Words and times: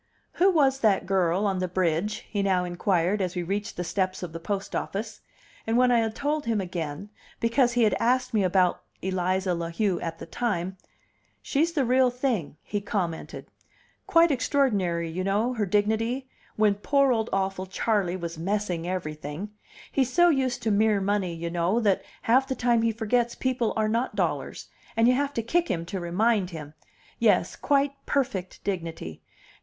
"Who 0.41 0.49
was 0.49 0.79
that 0.79 1.05
girl 1.05 1.45
on 1.45 1.59
the 1.59 1.67
bridge?" 1.67 2.25
he 2.27 2.41
now 2.41 2.63
inquired 2.63 3.21
as 3.21 3.35
we 3.35 3.43
reached 3.43 3.77
the 3.77 3.83
steps 3.83 4.23
of 4.23 4.33
the 4.33 4.39
post 4.39 4.75
office; 4.75 5.21
and 5.67 5.77
when 5.77 5.91
I 5.91 5.99
had 5.99 6.15
told 6.15 6.47
him 6.47 6.59
again, 6.59 7.09
because 7.39 7.73
he 7.73 7.83
had 7.83 7.93
asked 7.99 8.33
me 8.33 8.41
about 8.43 8.81
Eliza 9.03 9.53
La 9.53 9.69
Heu 9.69 9.99
at 10.01 10.17
the 10.17 10.25
time, 10.25 10.75
"She's 11.43 11.73
the 11.73 11.85
real 11.85 12.09
thing," 12.09 12.57
he 12.63 12.81
commented. 12.81 13.45
"Quite 14.07 14.31
extraordinary, 14.31 15.07
you 15.07 15.23
know, 15.23 15.53
her 15.53 15.67
dignity, 15.67 16.27
when 16.55 16.73
poor 16.73 17.11
old 17.11 17.29
awful 17.31 17.67
Charley 17.67 18.17
was 18.17 18.39
messing 18.39 18.87
everything 18.87 19.51
he's 19.91 20.11
so 20.11 20.29
used 20.29 20.63
to 20.63 20.71
mere 20.71 20.99
money, 20.99 21.35
you 21.35 21.51
know, 21.51 21.79
that 21.79 22.01
half 22.23 22.47
the 22.47 22.55
time 22.55 22.81
he 22.81 22.91
forgets 22.91 23.35
people 23.35 23.71
are 23.77 23.87
not 23.87 24.15
dollars, 24.15 24.67
and 24.97 25.07
you 25.07 25.13
have 25.13 25.35
to 25.35 25.43
kick 25.43 25.69
him 25.69 25.85
to 25.85 25.99
remind 25.99 26.49
him 26.49 26.73
yes, 27.19 27.55
quite 27.55 27.91
perfect 28.07 28.63
dignity. 28.63 29.21